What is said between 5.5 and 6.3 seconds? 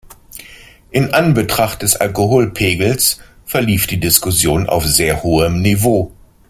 Niveau.